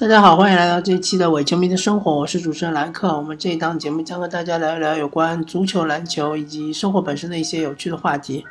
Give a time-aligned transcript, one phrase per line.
[0.00, 3.14] 大家好，欢迎来到这一期的伪球迷的生活，我是主持人兰克。
[3.14, 8.46] 我们这一档节目将和大家聊一聊有关足球、篮球以及生活本身的一些有趣的话题。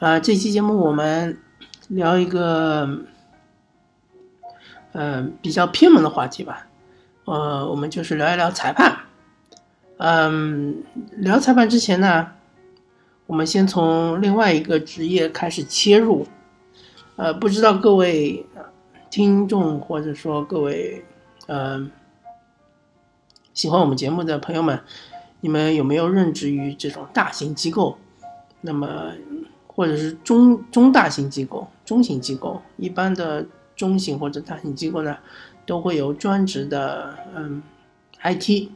[0.00, 1.38] 呃，这期节目我们
[1.86, 2.98] 聊一个，
[4.90, 6.66] 呃，比较偏门的话题吧。
[7.26, 8.92] 呃，我们就是聊一聊裁判。
[9.98, 12.26] 嗯，聊裁判之前呢，
[13.28, 16.26] 我们先从另外一个职业开始切入。
[17.14, 18.44] 呃，不知道各位
[19.16, 21.02] 听众或者说各位，
[21.46, 21.90] 呃，
[23.54, 24.78] 喜欢我们节目的朋友们，
[25.40, 27.96] 你们有没有任职于这种大型机构？
[28.60, 29.12] 那么，
[29.66, 32.60] 或者是中中大型机构、中型机构？
[32.76, 35.16] 一般的中型或者大型机构呢，
[35.64, 37.62] 都会有专职的嗯
[38.22, 38.68] IT。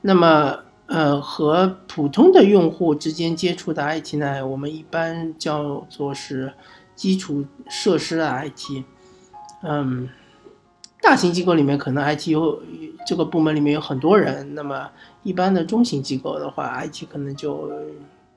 [0.00, 0.60] 那么。
[0.86, 6.50] 呃，和普通的用户之间接触的 IT 呢，我们一般叫做是
[6.98, 8.82] 基础设施的 IT。
[9.62, 10.08] 嗯，
[11.00, 12.60] 大型机构里面可能 IT 有
[13.06, 14.90] 这个部门里面有很多人，那么
[15.22, 17.70] 一般的中型机构的话，IT 可能就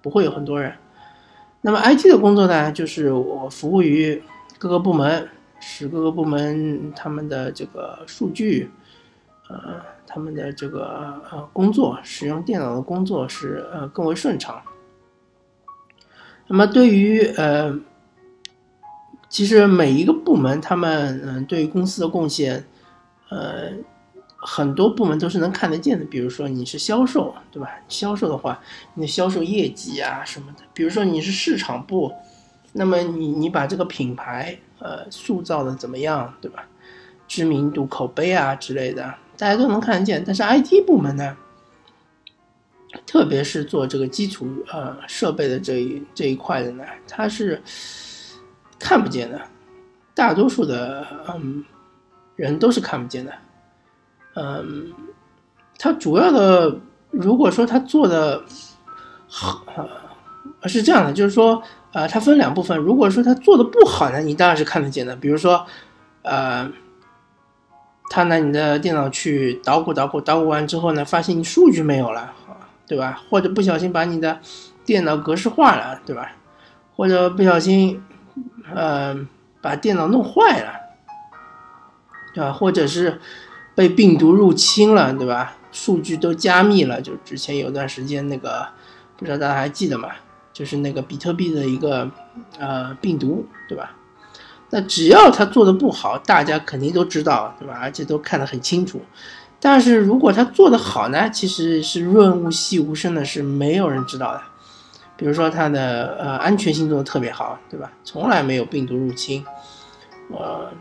[0.03, 0.71] 不会有很多人。
[1.61, 4.21] 那么 IT 的工作呢，就是我服务于
[4.59, 5.27] 各个部门，
[5.59, 8.69] 使各个部门他们的这个数据，
[9.49, 9.81] 呃。
[10.13, 14.61] 他们的这个呃工作，使用电脑的工作是呃更为顺畅。
[16.47, 17.73] 那么对于呃，
[19.31, 22.65] 其实每一个部门，他们嗯对公司的贡献，
[23.29, 23.71] 呃
[24.35, 26.03] 很多部门都是能看得见的。
[26.03, 27.71] 比如说你是销售，对吧？
[27.87, 28.61] 销售的话，
[28.95, 30.63] 你的销售业绩啊什么的。
[30.73, 32.11] 比如说你是市场部，
[32.73, 36.67] 那么你你把这个品牌呃塑造的怎么样，对吧？
[37.25, 39.15] 知名度、口碑啊之类的。
[39.37, 41.37] 大家都能看得见，但是 IT 部门呢，
[43.05, 47.61] 特别是做这个基础呃设备的这一这一块的呢，它是
[48.81, 49.39] 看不见的，
[50.13, 51.63] 大多数的嗯
[52.35, 53.31] 人都是看不见的，
[54.35, 54.91] 嗯，
[55.77, 56.75] 它主要的
[57.09, 58.41] 如果说他做的
[59.27, 59.63] 好，
[60.63, 61.61] 是这样的，就是说
[61.93, 65.65] 呃，它分两部分，如果说他做的不好呢，你当然是看得见的，比如说
[66.23, 66.71] 呃。
[68.13, 72.33] 他拿你的电脑去捣鼓捣鼓，捣鼓完之后呢，发现你数据没有了，
[72.85, 73.21] 对吧？
[73.29, 74.37] 或者不小心把你的
[74.83, 76.33] 电脑格式化了，对吧？
[76.93, 78.03] 或者不小心，
[78.73, 79.15] 呃，
[79.61, 80.73] 把电脑弄坏了，
[82.33, 82.51] 对吧？
[82.51, 83.19] 或者是
[83.75, 85.55] 被病毒入侵了，对吧？
[85.71, 88.67] 数据都加密了，就之前有段时间那个，
[89.17, 90.09] 不知道大家还记得吗？
[90.51, 92.09] 就是那个比特币的一个
[92.59, 93.91] 呃病毒，对吧？
[94.69, 97.77] 那只要他做的不好，大家肯定都知道，对吧？
[97.81, 99.01] 而且都看得很清楚。
[99.59, 104.41] 但是如果他做的好呢，其实是润物细无声的，是没有人知道的。
[105.21, 107.91] 比如说他的呃安全性做的特别好，对吧？
[108.03, 109.45] 从来没有病毒入侵。
[110.31, 110.71] 呃，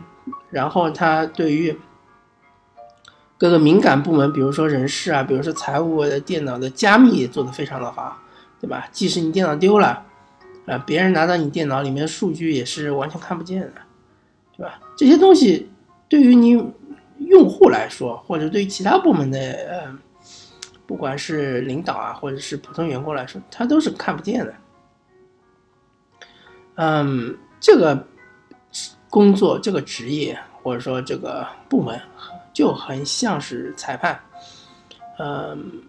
[0.49, 1.77] 然后他对于
[3.37, 8.17] 各个敏感部门，比如说人事啊，比如说财务的电脑的加密也做得非常的好，
[8.59, 8.87] 对吧？
[8.91, 10.05] 即使你电脑丢了。
[10.65, 13.73] 啊，别人拿到你电脑里面数据也是完全看不见的，
[14.57, 14.79] 对吧？
[14.97, 15.69] 这些东西
[16.09, 16.51] 对于你
[17.19, 19.95] 用户来说，或者对于其他部门的呃，
[20.91, 24.53] 不管是领导啊，或者是普通员工来说，他都是看不见的。
[26.75, 28.05] 嗯，这个
[29.09, 31.97] 工作、这个职业或者说这个部门
[32.51, 34.19] 就很像是裁判。
[35.17, 35.81] 嗯，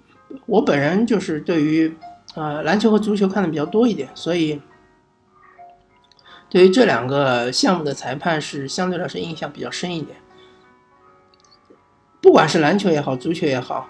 [0.47, 1.93] 我本人就是对于。
[2.35, 4.59] 呃，篮球和足球看的比较多一点，所以
[6.49, 10.17] 对于这两个项目的裁判是相对来说印象比较深一点。
[12.23, 13.87] 不管是篮球也好，足球也好，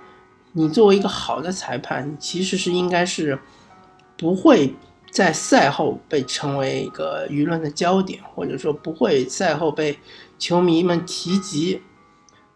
[0.53, 3.39] 你作为一个好的裁判，其实是应该是
[4.17, 4.75] 不会
[5.11, 9.99] 在赛后被成为一个舆论的焦点，或者说不会赛后被
[10.39, 11.81] 球迷们提及，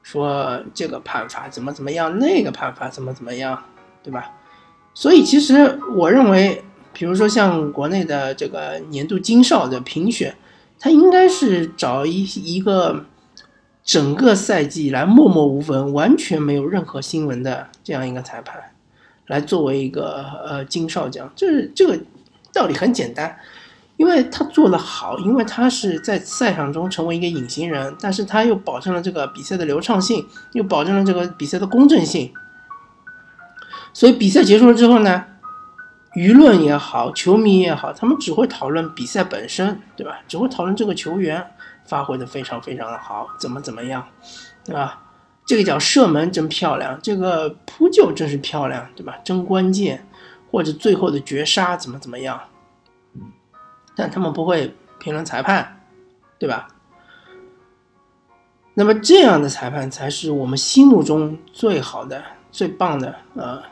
[0.02, 3.62] 说这个判罚怎么怎么样，那个判罚怎么怎么样，
[4.02, 4.32] 对吧？
[4.94, 6.64] 所以，其实我认为，
[6.94, 10.34] 比如说像国内的这个年度金哨的评选，
[10.78, 13.04] 他应该是找一一个
[13.86, 18.60] 整个赛季以来默默无闻、完全没有任何新闻的这样一个裁判，
[19.28, 21.32] 来作为一个呃金哨奖。
[21.36, 21.96] 这这个
[22.52, 23.38] 道理很简单，
[23.96, 32.32] 因为他做得好，因为他是在赛场中成为一个隐形人，但是他又保证了这个比赛的流畅性，又保证了这个比赛的公正性。
[33.92, 35.24] 所以比赛结束了之后呢，
[36.16, 40.18] 舆论也好，球迷也好，他们只会讨论比赛本身，对吧？
[40.26, 41.52] 只会讨论这个球员
[41.86, 44.06] 发挥的非常非常的好，怎么怎么样，
[44.64, 45.02] 对吧？
[45.46, 49.16] 这个叫射门真漂亮，这个扑救真是漂亮，对吧？
[49.24, 50.06] 真关键，
[50.50, 52.40] 或者最后的绝杀怎么怎么样？
[53.94, 55.80] 但他们不会评论裁判，
[56.38, 56.68] 对吧？
[58.74, 63.62] 那么这样的裁判才是我们心目中最好的、最棒的，呃，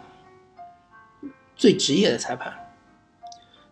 [1.55, 2.52] 最职业的裁判。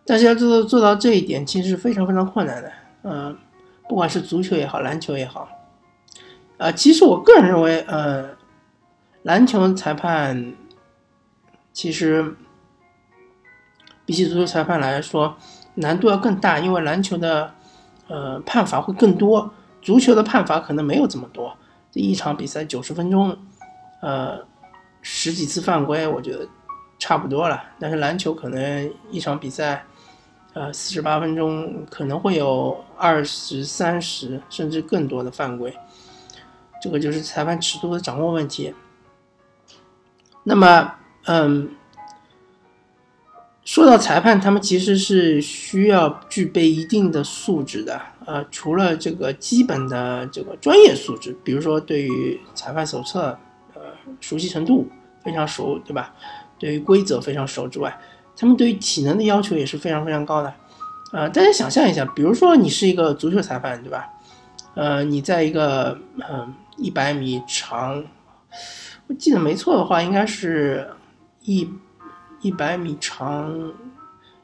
[0.05, 2.71] 但是要做到做到这一点，其实是非常非常困难的。
[3.03, 3.37] 嗯，
[3.87, 5.47] 不管是足球也好，篮球也好，
[6.57, 8.29] 啊，其实我个人认为，呃，
[9.23, 10.53] 篮球裁判
[11.71, 12.35] 其实
[14.05, 15.35] 比起足球裁判来说，
[15.75, 17.53] 难度要更大，因为篮球的
[18.07, 19.51] 呃判罚会更多。
[19.81, 21.57] 足球的判罚可能没有这么多，
[21.91, 23.37] 这一场比赛九十分钟，
[24.01, 24.39] 呃，
[25.01, 26.47] 十几次犯规，我觉得
[26.97, 27.61] 差不多了。
[27.79, 29.83] 但是篮球可能一场比赛，
[30.53, 35.75] 呃，四十八分钟可能会有二十三十甚至更多的犯规，
[36.81, 38.73] 这个就是裁判尺度的掌握问题。
[40.43, 40.95] 那么，
[41.25, 41.69] 嗯。
[43.65, 47.99] 说到裁判，他们其实是需要具备一定的素质的。
[48.25, 53.39] 呃，除了这个基本的这个专业素质，比如说对于裁判手册，
[53.73, 53.81] 呃，
[54.19, 54.89] 熟悉程度
[55.23, 56.13] 非常熟，对吧？
[56.59, 57.97] 对于规则非常熟之外，
[58.35, 60.53] 他们对于体能的要求也是非常非常高的。
[61.11, 64.09] 呃，大家想象一下，比如说你是一个足球裁判，对吧？
[64.75, 68.03] 呃，你在一个嗯一百米长，
[69.07, 70.89] 我记得没错的话，应该是
[71.41, 71.69] 一。
[72.41, 73.71] 一百米长，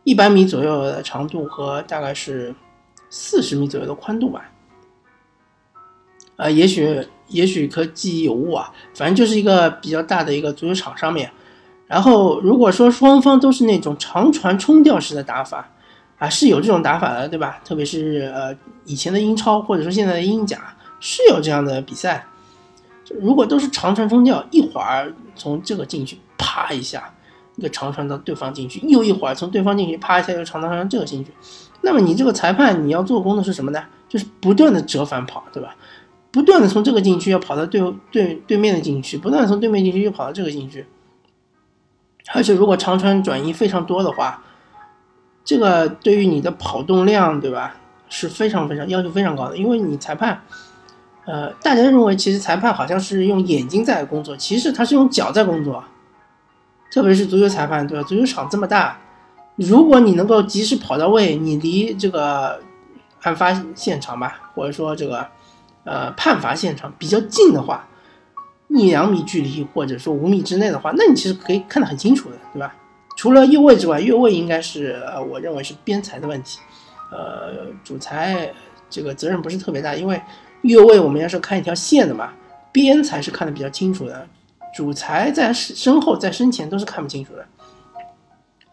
[0.05, 2.55] 一百米左右的长度和大概是
[3.09, 4.49] 四十米左右的宽度吧。
[6.37, 11.29] 啊，也许也许可记忆有误啊，反正就是一个比较大的一个足球场上面。
[11.89, 15.67] 然后如果说双方都是那种长传冲吊式的打法，
[16.19, 17.59] 啊，是有这种打法的，对吧？
[17.65, 18.55] 特别是呃
[18.85, 22.25] 以前的英超或者说现在的英甲是有这样的比赛。
[23.19, 27.13] 如果都是长传冲吊，一会儿从这个进去，啪一下。
[27.55, 31.29] 一个长传到对方禁区，又一会儿从对方进去啪一下又长传到这个禁区，
[31.81, 33.83] 那么你这个裁判你要做工的是什么呢？
[34.07, 35.75] 就是不断的折返跑，对吧？
[36.31, 37.81] 不断的从这个禁区要跑到对
[38.11, 40.85] 对对面的禁区，不断的从对面禁区又跑到这个禁区，
[42.33, 44.41] 而且如果长传转移非常多的话，
[45.43, 47.75] 这个对于你的跑动量，对吧？
[48.07, 50.41] 是非常非常要求非常高的，因为你裁判，
[51.25, 55.83] 呃，大家认为其实裁判好像是用眼睛在工作，其实他是用脚在工作。
[56.91, 58.03] 特别是足球裁判，对吧？
[58.07, 58.97] 足球场这么大，
[59.57, 62.59] 如果你能够及时跑到位，你离这个
[63.21, 65.27] 案发现场吧，或者说这个
[65.83, 67.87] 呃判罚现场比较近的话，
[68.69, 72.73] 一两米距离或者说五米之内的话，那你其实可以看得很清楚的，对吧？
[73.17, 76.59] 除了越位之外，越位应该是呃我认为是边裁的问题，
[77.11, 78.49] 呃主裁
[78.89, 80.21] 这个责任不是特别大，因为
[80.61, 82.31] 越位我们要是看一条线的嘛，
[82.71, 84.27] 边裁是看得比较清楚的。
[84.73, 87.45] 主裁在身后，在身前都是看不清楚的。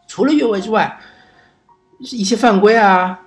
[0.06, 1.00] 除了越位之外，
[1.98, 3.18] 一些犯规啊，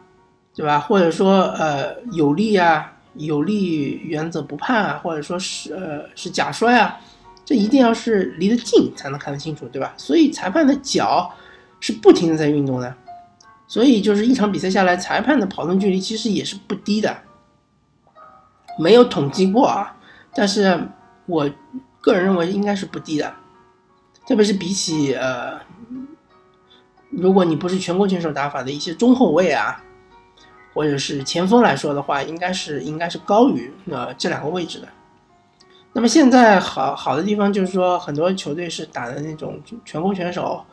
[0.56, 0.80] 对吧？
[0.80, 7.00] 或者说呃有利啊，有利原则不判啊，或者说是呃是假摔啊，
[7.44, 9.94] 这一定要是离得近才能看得清楚，对吧？
[9.98, 11.34] 所以裁判的脚
[11.80, 12.94] 是不停的在运动的，
[13.68, 17.18] 所以就是一场比赛下来，裁判的跑动距离其实也是不低的，
[18.78, 19.96] 没有统计过啊，
[20.34, 20.88] 但是
[21.26, 21.50] 我。
[22.02, 23.36] 个人认为应该是不低的，
[24.26, 25.60] 特别是比起呃，
[27.10, 29.84] 如果你不是全国选手打法的一些中后卫啊，
[30.80, 34.88] 或者是前锋来说的话，应该是应该是高于呃这两个位置的。
[35.92, 40.66] 那么现在好好的地方就是说，很多球队是打的那种全攻全守，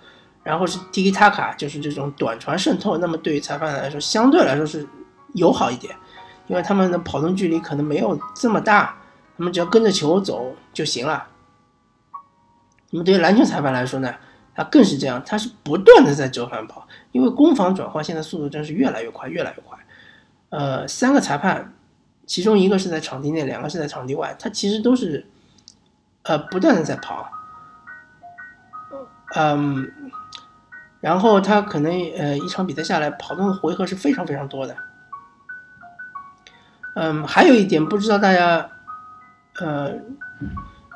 [0.45, 2.99] 然后是 Tiki Taka，就是这种短传渗透。
[2.99, 4.87] 那么对于裁判来说，相对来说是
[5.35, 5.93] 友好一点，
[6.47, 8.97] 因为他们的跑动距离可能没有这么大。
[9.37, 11.27] 他们只要跟着球走就行了。
[12.93, 14.15] 那么对于篮球裁判来说呢，
[14.55, 19.76] 他更是这样，他是不断的在折返跑，因为攻防转换现在速度真是越来越快，越来越快。
[20.57, 21.75] 呃，三个裁判，
[22.25, 25.27] 其中一个是在场地内，两个是在场地外，他其实都是
[26.23, 27.31] 呃不断的在跑。
[29.35, 29.93] 嗯，
[31.03, 34.75] 然后他可能呃一场比赛下来跑动的回合是非常非常多的。
[36.95, 38.71] 嗯，还有一点不知道大家。
[39.59, 39.91] 呃，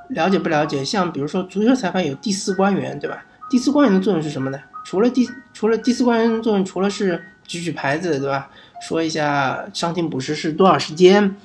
[0.08, 0.82] 了解不了解？
[0.82, 3.24] 像比如说足球裁判有第四官员，对吧？
[3.50, 4.58] 第四官员的作用是什么呢？
[4.84, 8.50] 除了第除了第四官员的作用，除了是举举牌子，对吧？
[8.80, 11.36] 说一下伤停补时是多少时间，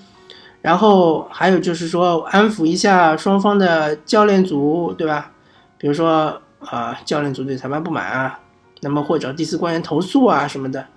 [0.62, 5.32] 然后还有就是说安抚一下双方的教练组，对吧？
[5.78, 8.40] 比如说啊，教练组对裁判不满啊，
[8.82, 10.88] 那么会找第四官员投诉啊什么的。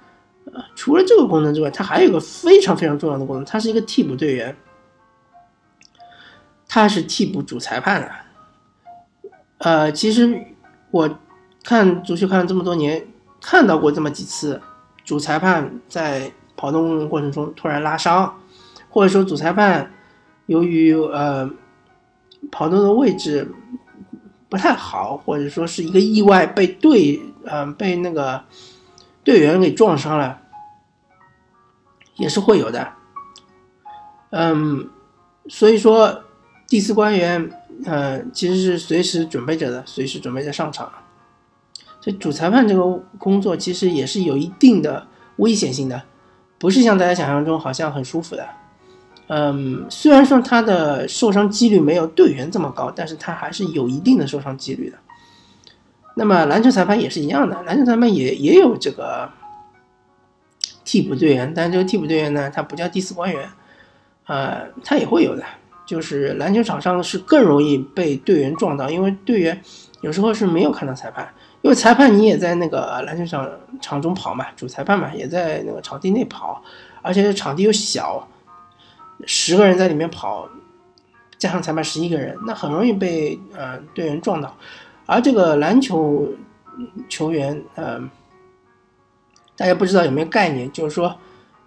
[0.52, 4.56] 呃，除了这个功能之外，它还有一个非常非常重要的功能，它是一个替补队员。
[6.70, 8.10] 他是替补主裁判的，
[9.56, 10.38] 呃，其实
[10.90, 11.18] 我
[11.64, 13.06] 看足球看了这么多年，
[13.40, 14.60] 看到过这么几次，
[15.08, 18.38] 主裁判在跑动过程中突然拉伤，
[18.90, 19.90] 或者说主裁判
[20.44, 21.48] 由于呃
[22.52, 23.50] 跑动的位置
[24.50, 28.44] 不太好，或者说是一个意外被队嗯被那个
[29.24, 30.42] 队员给撞伤了，
[32.16, 32.92] 也是会有的。
[34.28, 34.90] 嗯，
[35.48, 36.22] 所以说
[36.66, 37.50] 第四官员
[37.86, 40.92] 呃其实是随时准备着的，随时准备着上场。
[42.00, 42.84] 所以主裁判这个
[43.18, 46.02] 工作其实也是有一定的危险性的，
[46.58, 48.48] 不是像大家想象中好像很舒服的。
[49.26, 54.96] 嗯，虽然说他的受伤几率没有队员这么高，但是他还是有一定的受伤几率的。
[56.14, 59.30] 那么篮球裁判也是一样的，篮球裁判也也有这个
[60.84, 63.48] 替补队员，但这个替补队员呢，他不叫第四官员，
[64.26, 65.44] 呃，他也会有的。
[65.86, 69.58] 就是篮球场上是更容易被队员撞到，因为队员
[70.00, 71.32] 有时候是没有看到裁判。
[71.62, 73.50] 因为裁判你也在那个篮球场
[73.80, 76.62] 场中跑嘛，主裁判嘛也在那个场地内跑，
[77.02, 78.26] 而且场地又小，
[79.26, 80.48] 十个人在里面跑，
[81.36, 84.56] 加上裁判十一个人，那很容易被呃队员撞到。
[85.04, 86.28] 而这个篮球
[87.08, 87.98] 球员，呃，
[89.56, 91.18] 大家不知道有没有概念，就是说，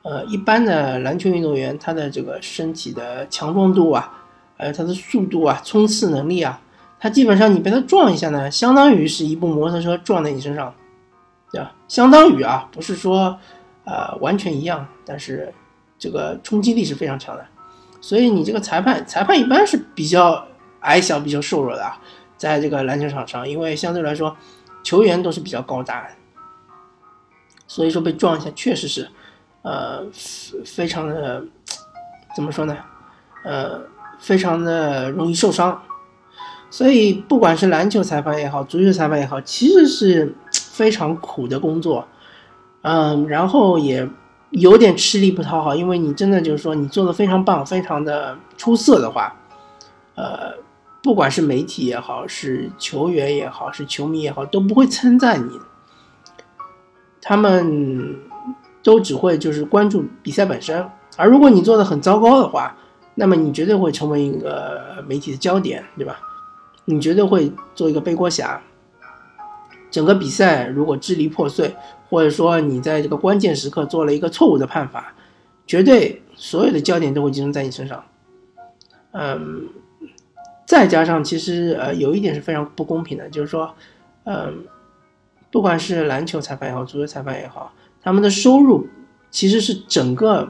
[0.04, 4.24] 呃，一般的篮球运动员他的这个身体的强壮度啊，
[4.56, 6.62] 还有他的速度啊，冲刺能力啊。
[7.02, 10.72] 他基本上你被他撞一下呢，相当于是一部摩托车撞在你身上，
[11.52, 11.74] 对吧？
[11.88, 13.40] 相当于啊，不是说，
[13.86, 15.52] 呃，完全一样，但是
[15.98, 17.44] 这个冲击力是非常强的。
[18.02, 20.46] 所以你这个裁判，裁判一般是比较
[20.82, 22.00] 矮小、比较瘦弱的啊，
[22.38, 24.38] 在这个篮球场上，因为相对来说，
[24.84, 26.08] 球员都是比较高大，
[27.66, 29.10] 所以说被撞一下确实是，
[29.64, 30.06] 呃，
[30.64, 31.44] 非常的
[32.36, 32.78] 怎么说呢？
[33.44, 33.82] 呃，
[34.20, 35.82] 非常的容易受伤。
[36.72, 42.08] 所以，不管是篮球裁判也好，足球裁判也好，其实是非常苦的工作，
[42.82, 44.08] 嗯，然后也
[44.52, 49.36] 有点吃力不讨好，因为你真的就是说你做的非常棒，非常的出色的话，
[50.16, 50.54] 呃，
[51.04, 55.60] 不管是媒体也好，是球员也好，是球迷也好，都不会称赞你，
[57.22, 58.16] 他们
[58.82, 62.78] 都只会就是关注比赛本身，而如果你做的很糟糕的话，
[63.16, 66.18] 那么你绝对会成为一个媒体的焦点，对吧？
[66.92, 68.62] 你绝对会做一个背锅侠。
[69.90, 71.76] 整个比赛如果支离破碎，
[72.10, 75.14] 或者说你在这个关键时刻做了一个错误的判罚，
[75.66, 78.04] 绝对所有的焦点都会集中在你身上。
[79.12, 79.68] 嗯，
[80.66, 83.74] 再加上其实呃有一点是非常不公平的，就是说，
[84.24, 84.64] 嗯，
[85.52, 88.88] 不管是篮球裁判也好，足球裁判也好，他们的收入
[89.30, 90.50] 其实是整个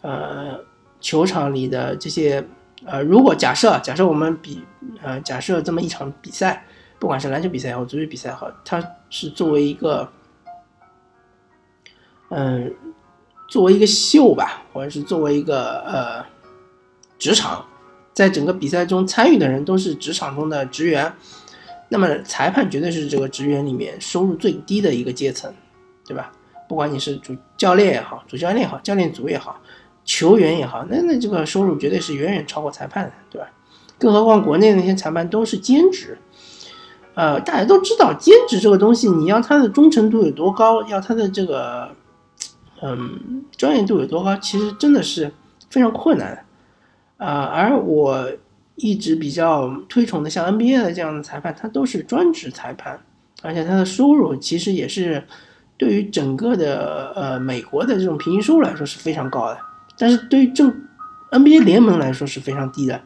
[0.00, 0.58] 呃
[1.00, 2.42] 球场里的这些。
[2.86, 4.62] 呃，如果假设假设我们比
[5.02, 6.64] 呃假设这么一场比赛，
[6.98, 10.10] 不管是篮球比赛也好，足球比赛也好，它是作为一个
[12.30, 12.74] 嗯
[13.48, 16.24] 作为一个秀吧，或者是作为一个呃
[17.18, 17.66] 职场，
[18.14, 21.12] 在整个比赛中参与的人都是职场中的职员，
[21.88, 25.52] 那么裁判绝对是这个职员里面收入最低的一个阶层，
[26.06, 26.32] 对吧？
[26.68, 29.60] 不管你是主教练也好，主教练也好，教练组也好。
[30.12, 33.48] 球员也好，那那这个收入绝对是远远超过裁判的，对吧？
[33.96, 36.18] 更何况国内那些裁判都是兼职，
[37.14, 41.90] 呃，大家都知道兼职这个东西，你要他的忠诚度有多高，要他的这个，
[42.82, 45.30] 嗯，专业度有多高，其实真的是
[45.70, 46.44] 非常困难，
[47.18, 48.28] 啊，而我
[48.74, 52.98] 一直比较推崇的像 NBA 的这样的裁判，他都是专职裁判，
[53.42, 55.22] 而且他的收入其实也是
[55.76, 59.69] 对于整个的呃美国的这种平均收入来说是非常高的。
[60.00, 60.74] 但是对于正
[61.30, 63.02] NBA 联盟来说是非常低的，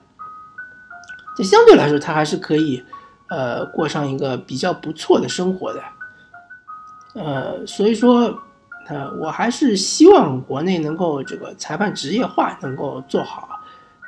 [1.36, 2.84] 这相对来说他还是可以，
[3.28, 5.82] 呃，过上一个比较不错的生活的，
[7.14, 8.38] 呃，所以说，
[8.86, 13.48] 呃，我还是希望国内能够这个裁判职业化能够做好，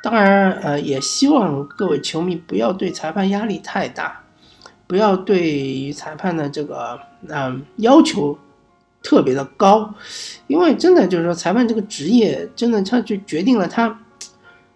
[0.01, 4.21] 当然，呃，也希望各位球迷不要对裁判压力太大，
[4.87, 8.39] 不要对于裁判的这个嗯要求。
[9.07, 9.93] 特别的高，
[10.47, 14.01] 因为真的就是说，裁判这个职业真的他就决定了他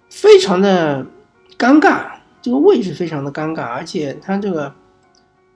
[0.10, 1.06] 非常的
[1.58, 2.10] 尴尬，
[2.42, 4.74] 这个位置非常的尴尬，而且他这个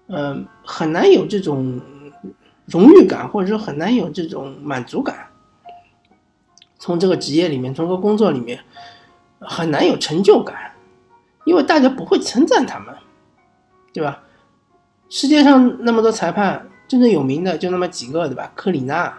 [0.07, 1.79] 嗯很难有这种
[2.65, 5.27] 荣誉感，或者说很难有这种满足感。
[6.77, 8.59] 从这个职业里面，从这个工作里面
[9.39, 10.73] 很难有成就感，
[11.45, 12.93] 因为大家不会称赞他们，
[13.93, 14.21] 对吧？
[15.09, 16.67] 世界上那么多裁判。
[16.95, 18.49] 真正有名的就那么几个，对吧？
[18.55, 19.13] 科里纳，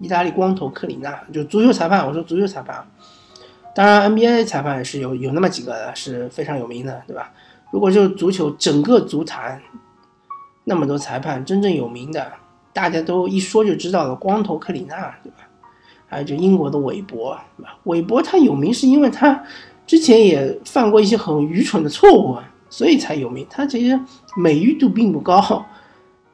[0.00, 2.04] 意大利光头科里纳，就足球裁判。
[2.04, 2.84] 我说足球裁判，
[3.72, 7.30] 当然 NBA 裁判是有有那么几个的，是非常有名的，对吧？
[7.70, 9.62] 如果就足球整个足坛
[10.64, 12.32] 那么多裁判，真正有名的，
[12.72, 15.46] 大家都一说就知道了，光头科里纳，对吧？
[16.08, 17.38] 还有就英国的韦伯，
[17.84, 19.40] 韦伯他有名是因为他
[19.86, 22.36] 之前也犯过一些很愚蠢的错误，
[22.68, 23.46] 所以才有名。
[23.48, 23.96] 他其实
[24.36, 25.64] 美誉度并不高，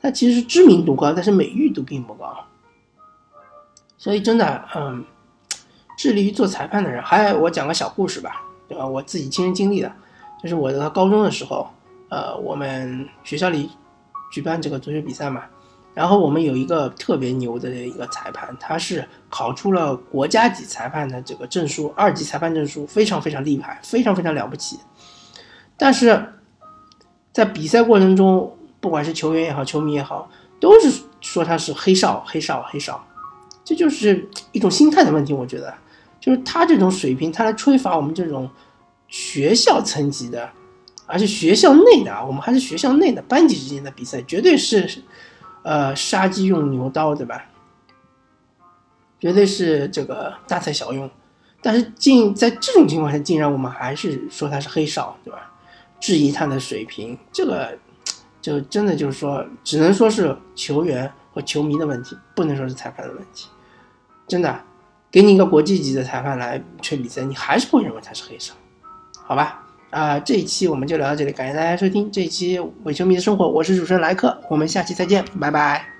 [0.06, 2.32] 他其实知名度高，但是美誉度并不高。
[3.98, 5.04] 所以真的，嗯，
[5.98, 8.86] 致力于做裁判的人，还我讲个小故事吧，对吧？
[8.86, 9.92] 我自己亲身经历的，
[10.40, 11.68] 就是我在高中的时候，
[12.08, 13.68] 呃，我们学校里
[14.30, 15.42] 举办这个足球比赛嘛。
[15.92, 24.78] 然后我们有一个特别牛的一个裁判，他是考出了国家级裁判的这个证书，二级裁判证书，非常非常厉害，非常非常了不起。
[25.76, 26.32] 但是
[27.32, 28.55] 在比赛过程中，
[28.86, 30.88] 不管是球员也好，球迷也好，都是
[31.20, 33.04] 说他是黑哨，黑哨，黑哨。
[33.64, 35.74] 这就是一种心态的问题，我觉得，
[36.20, 38.48] 就是他这种水平，他来吹罚我们这种
[39.08, 40.48] 学校层级的，
[41.04, 45.02] 而且学校内的啊，我们还是学校内的班级之间的比赛，绝对是。
[45.64, 47.44] 呃，杀鸡用牛刀，对吧？
[49.18, 51.10] 绝对是这个大材小用，
[51.60, 55.52] 但是竟在这种情况下，竟然我们还是说他是黑哨，对吧？
[55.98, 57.76] 质疑他的水平，这个
[58.46, 63.48] 就真的就是说，只能说是球员和球迷的问题，不能说是裁判的问题。
[64.28, 64.60] 真的，
[65.10, 68.54] 给你一个国际级的裁判来吹比赛，你还是会认为他是黑哨，
[69.24, 69.66] 好吧？
[69.90, 75.95] 啊，这一期我们就聊到这里，感谢大家收听这一期伪球迷的生活，我是主持人莱克，我们下期再见，拜拜。